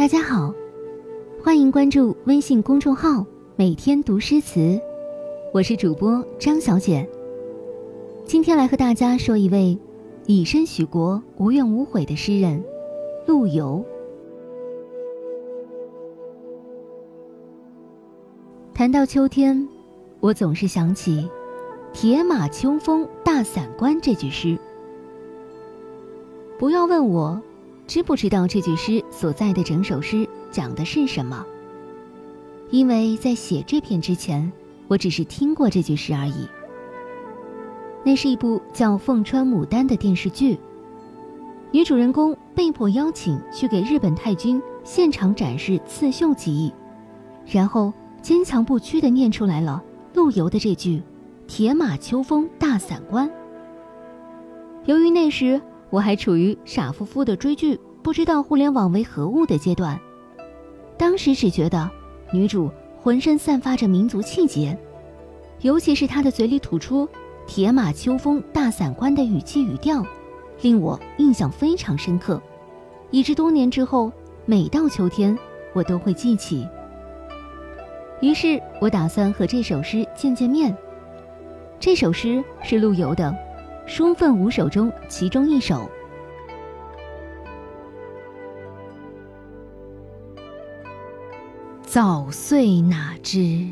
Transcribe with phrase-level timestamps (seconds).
[0.00, 0.50] 大家好，
[1.44, 3.22] 欢迎关注微信公众号
[3.54, 4.80] “每天读诗词”，
[5.52, 7.06] 我是主播张小姐。
[8.24, 9.78] 今天来和大家说一位
[10.24, 12.64] 以身许国、无怨无悔的诗人
[13.26, 13.84] 陆游。
[18.72, 19.68] 谈到秋天，
[20.20, 21.28] 我总是想起
[21.92, 24.58] “铁马秋风大散关”这句诗。
[26.58, 27.38] 不要问我。
[27.90, 31.44] 知不知道这句诗所在的整首诗讲的是什么？
[32.70, 34.52] 因为在写这篇之前，
[34.86, 36.46] 我只是听过这句诗而已。
[38.04, 40.56] 那是一部叫《凤穿牡丹》的电视剧，
[41.72, 46.72] 女主人公被迫邀请去给日本太君现场展示刺绣技艺，
[47.44, 49.82] 然后坚强不屈地念出来了
[50.14, 51.02] 陆游的这句
[51.48, 53.28] “铁马秋风大散关”。
[54.86, 55.60] 由于那时。
[55.90, 60.00] 我还处于傻乎乎的追剧，不知道互联网为何物的阶段。
[60.96, 61.90] 当时只觉得
[62.32, 64.76] 女主浑身散发着民族气节，
[65.60, 67.08] 尤其是她的嘴里吐出
[67.46, 70.04] “铁马秋风大散关”的语气语调，
[70.62, 72.40] 令我印象非常深刻，
[73.10, 74.12] 以致多年之后，
[74.46, 75.36] 每到秋天
[75.72, 76.66] 我都会记起。
[78.20, 80.76] 于是我打算和这首诗见见面。
[81.80, 83.34] 这首诗是陆游的。
[83.90, 85.90] 书愤五首中，其中一首。
[91.82, 93.66] 早岁哪知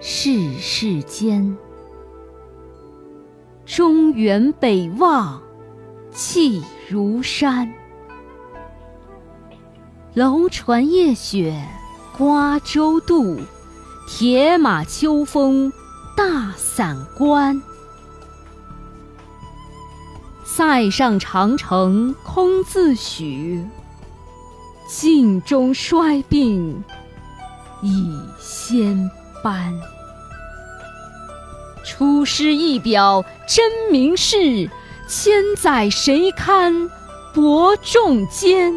[0.00, 1.54] 世事艰，
[3.66, 5.42] 中原北望
[6.10, 7.70] 气如山。
[10.14, 11.62] 楼船夜雪
[12.16, 13.38] 瓜洲渡，
[14.08, 15.70] 铁马秋风
[16.16, 17.62] 大散关。
[20.54, 23.66] 塞上长城空自许，
[24.86, 26.74] 镜中衰鬓
[27.80, 29.10] 已先
[29.42, 29.72] 斑。
[31.82, 34.68] 出师一表真名士，
[35.08, 36.86] 千载谁堪
[37.32, 38.74] 伯仲间？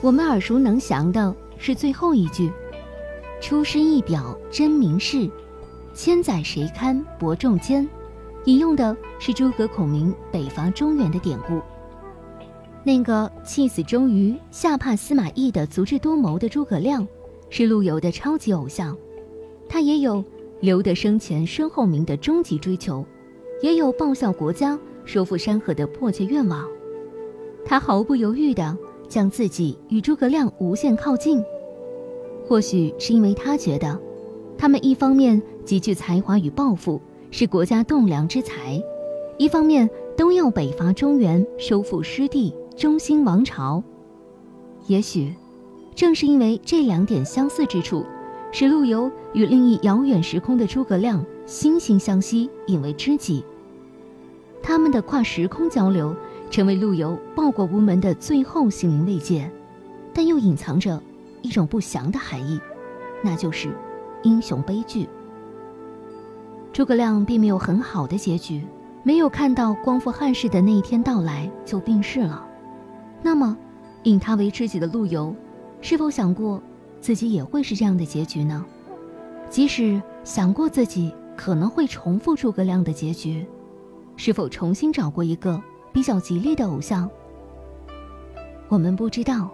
[0.00, 2.50] 我们耳熟能详的是最后一句
[3.42, 5.30] ：“出师一表真名士。”
[5.96, 7.88] 千载谁堪伯仲间，
[8.44, 11.58] 引用的是诸葛孔明北伐中原的典故。
[12.84, 17.08] 那个气死周瑜、吓怕司马懿的足智多谋的诸葛亮，
[17.48, 18.94] 是陆游的超级偶像。
[19.70, 20.22] 他也有
[20.60, 23.02] 留得生前身后名的终极追求，
[23.62, 26.68] 也有报效国家、收复山河的迫切愿望。
[27.64, 28.76] 他毫不犹豫地
[29.08, 31.42] 将自己与诸葛亮无限靠近，
[32.46, 33.98] 或许是因为他觉得。
[34.58, 37.00] 他们一方面极具才华与抱负，
[37.32, 38.80] 是国家栋梁之才；
[39.36, 43.82] 一方面都要北伐中原，收复失地，中兴王朝。
[44.86, 45.34] 也许，
[45.92, 48.06] 正是因为这两点相似之处，
[48.52, 53.44] 使陆游与另一遥远时空的诸葛亮惺惺相惜，引为知己。
[54.62, 56.14] 他们的跨时空交流，
[56.48, 59.50] 成为陆游报国无门的最后心灵慰藉，
[60.14, 61.02] 但又隐藏着
[61.42, 62.60] 一种不祥的含义，
[63.20, 63.68] 那就是。
[64.22, 65.06] 英雄悲剧，
[66.76, 68.62] 诸葛亮并没有很好的结局，
[69.02, 72.46] 没有看到光复汉室的那一天到来就病逝了。
[73.22, 73.56] 那么，
[74.02, 75.34] 引他为知己的陆游，
[75.80, 76.62] 是否想过
[77.00, 78.62] 自己也会是这样的结局呢？
[79.48, 83.46] 即使想过自己可能会重复诸葛亮的结局，
[84.14, 85.58] 是否重新找过一个
[85.94, 87.08] 比较吉利的偶像？
[88.68, 89.50] 我们不知道。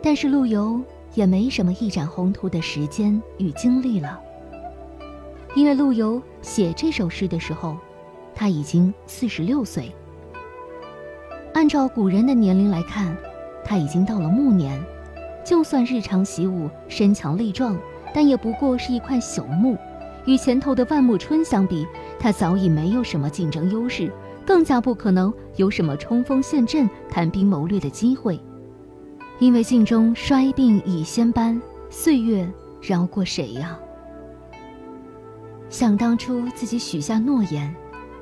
[0.00, 0.80] 但是陆游。
[1.14, 4.20] 也没什么一展宏图的时间与精力了，
[5.54, 7.76] 因为陆游写这首诗的时候，
[8.34, 9.94] 他已经四十六岁。
[11.52, 13.16] 按照古人的年龄来看，
[13.64, 14.82] 他已经到了暮年，
[15.44, 17.78] 就算日常习武、身强力壮，
[18.12, 19.78] 但也不过是一块朽木，
[20.26, 21.86] 与前头的万木春相比，
[22.18, 24.12] 他早已没有什么竞争优势，
[24.44, 28.40] 更加不可能有什么冲锋陷阵、谈兵谋略的机会。
[29.38, 32.48] 因为镜中衰鬓已先斑，岁月
[32.82, 33.78] 饶过谁呀？
[35.74, 37.74] 想当初自己许下诺言，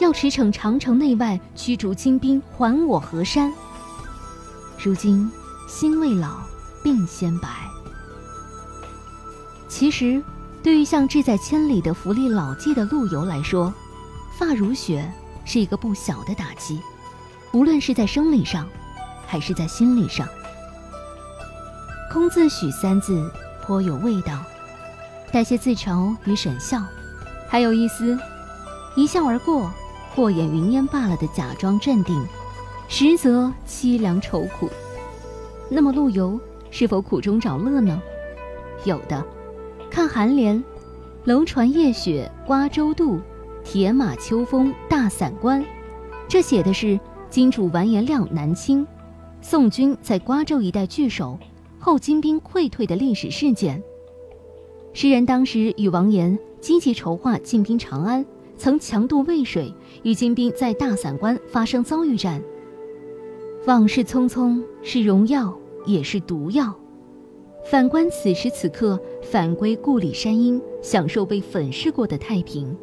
[0.00, 3.50] 要驰骋长城内外，驱逐金兵，还我河山。
[4.78, 5.32] 如今
[5.66, 6.42] 心未老，
[6.84, 7.48] 鬓先白。
[9.66, 10.22] 其实，
[10.62, 13.72] 对于像志在千里的福利老纪的陆游来说，
[14.38, 15.10] 发如雪
[15.46, 16.78] 是一个不小的打击，
[17.54, 18.68] 无论是在生理上，
[19.26, 20.28] 还是在心理上。
[22.12, 24.38] 空自许三字颇有味道，
[25.32, 26.82] 带些自嘲与沈笑，
[27.48, 28.16] 还有一丝
[28.94, 29.70] 一笑而过、
[30.14, 32.26] 过眼云烟罢了的假装镇定，
[32.88, 34.68] 实则凄凉愁苦。
[35.70, 36.38] 那么陆游
[36.70, 38.00] 是否苦中找乐呢？
[38.84, 39.24] 有的，
[39.90, 40.62] 看寒联
[41.24, 43.20] ：“楼船夜雪瓜洲渡，
[43.64, 45.64] 铁马秋风大散关。”
[46.28, 48.86] 这写的是金主完颜亮南侵，
[49.40, 51.38] 宋军在瓜州一带据守，
[51.78, 53.82] 后金兵溃退的历史事件。
[55.00, 59.72] 诗人当时与王岩积极筹划进兵长安，曾强渡渭水，
[60.02, 62.42] 与金兵在大散关发生遭遇战。
[63.66, 65.56] 往事匆匆，是荣耀，
[65.86, 66.74] 也是毒药。
[67.70, 72.76] 反观此时此刻，返归故里山阴，享受被粉饰过的太平。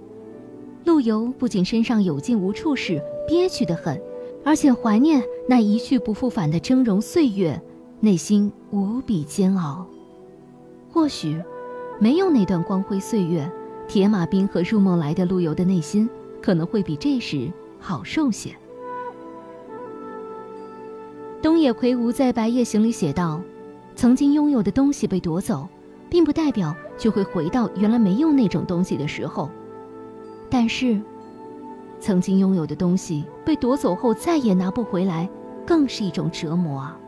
[0.86, 2.98] 陆游不仅身上有劲无处使，
[3.28, 4.02] 憋屈得很，
[4.46, 7.62] 而且怀念那一去不复返的峥嵘岁月，
[8.00, 9.86] 内心无比煎熬。
[10.90, 11.44] 或许，
[12.00, 13.50] 没有那段光辉岁月，
[13.88, 16.10] 铁马兵和入梦来的陆游的内心，
[16.42, 17.50] 可能会比这时
[17.80, 18.54] 好受些。
[21.42, 23.40] 东野圭吾在《白夜行》里写道
[23.96, 25.68] ：“曾经拥有的东西被夺走，
[26.10, 29.50] 并不代表就会回到原来没有那种东西的时候。
[30.50, 31.00] 但是，
[32.02, 35.30] 曾经拥有的东西被夺走后再也拿不回来，
[35.66, 37.00] 更是一种折磨啊！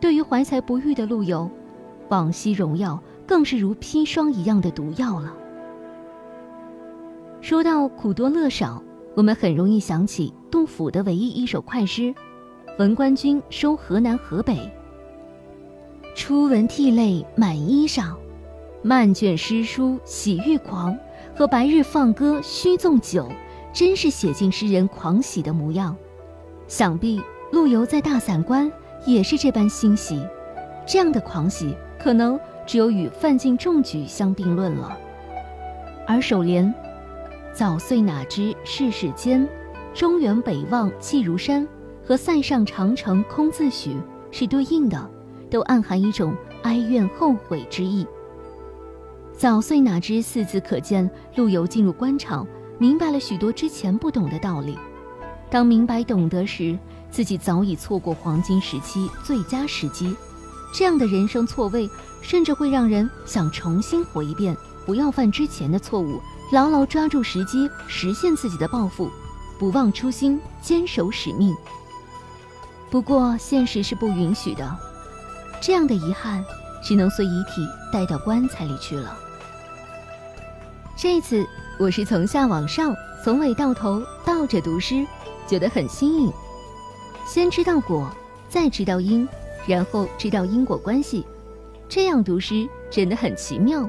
[0.00, 1.48] 对于怀才不遇的陆游，
[2.08, 3.00] 往昔荣耀
[3.32, 5.32] 更是如砒霜一样的毒药了。
[7.40, 8.82] 说到苦多乐少，
[9.14, 12.14] 我们很容易想起杜甫的唯一一首快诗。
[12.78, 14.70] 闻官军收河南河北。
[16.14, 18.14] 初闻涕泪满衣裳，
[18.82, 20.94] 漫卷诗书喜欲狂。
[21.34, 23.26] 和白日放歌须纵酒，
[23.72, 25.96] 真是写尽诗人狂喜的模样。
[26.68, 27.18] 想必
[27.50, 28.70] 陆游在大散关
[29.06, 30.22] 也是这般欣喜。
[30.86, 34.96] 这样的狂喜，可能只有与范进中举相并论了。
[36.06, 36.72] 而首联
[37.52, 39.48] “早岁哪知世事艰，
[39.94, 41.66] 中原北望气如山”。
[42.04, 43.96] 和“塞上长城空自许”
[44.32, 45.10] 是对应的，
[45.48, 48.04] 都暗含一种哀怨后悔之意。
[49.32, 52.44] 早岁哪知四字可见，陆游进入官场，
[52.76, 54.76] 明白了许多之前不懂的道理。
[55.48, 56.76] 当明白懂得时，
[57.08, 60.12] 自己早已错过黄金时期最佳时机。
[60.72, 61.88] 这样的人生错位，
[62.22, 66.20] 甚至会让人想重新活一遍，不要犯之前的错误，
[66.50, 69.10] 牢牢抓住时机，实现自己的抱负，
[69.58, 71.54] 不忘初心，坚守使命。
[72.90, 74.76] 不过现实是不允许的，
[75.60, 76.44] 这样的遗憾
[76.82, 79.16] 只能随遗体带到棺材里去了。
[80.96, 81.46] 这次
[81.78, 85.06] 我是从下往上，从尾到头倒着读诗，
[85.46, 86.32] 觉得很新颖。
[87.26, 88.10] 先知道果，
[88.48, 89.26] 再知道因，
[89.66, 91.24] 然后知道因果关系，
[91.88, 93.88] 这样读诗真的很奇妙。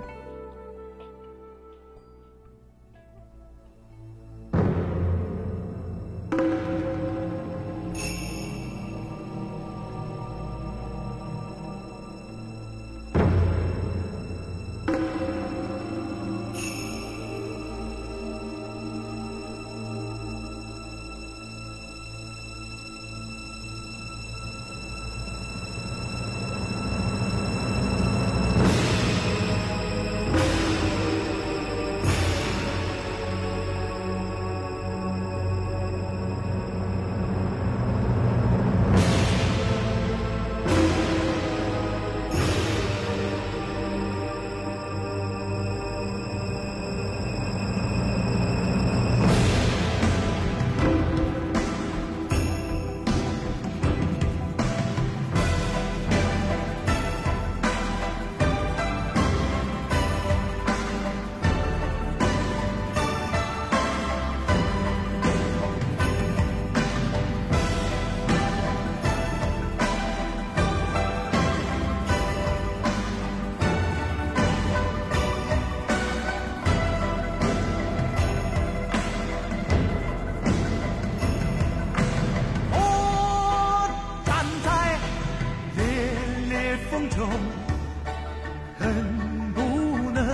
[88.80, 90.25] 恨不能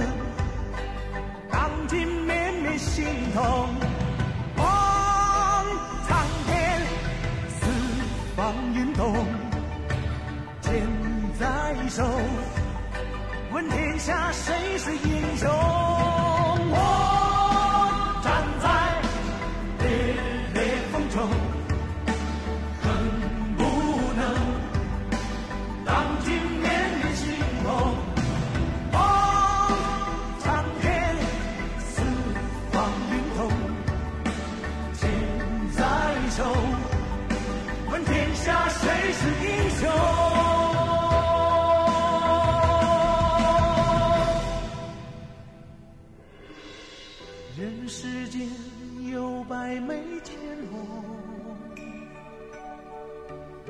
[1.51, 3.69] 荡尽绵绵心痛
[4.57, 5.65] 望
[6.07, 6.81] 苍天
[7.59, 7.65] 四
[8.35, 9.13] 方云动
[10.61, 10.87] 剑
[11.39, 12.03] 在手
[13.51, 16.08] 问天下谁是英雄？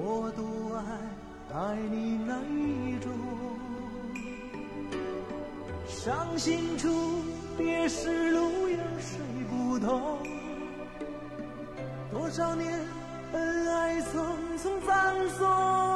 [0.02, 3.12] 我独爱爱你那一种
[5.88, 6.88] 伤心处
[7.58, 10.20] 别时路有谁不同。
[12.12, 12.80] 多少年
[13.34, 14.26] 恩爱匆
[14.58, 15.89] 匆葬送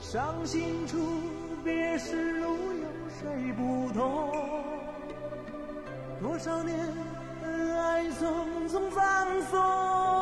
[0.00, 0.96] 伤心处，
[1.64, 2.88] 别时路有
[3.18, 4.30] 谁不同？
[6.22, 6.78] 多少年
[7.42, 10.13] 恩爱匆匆葬送。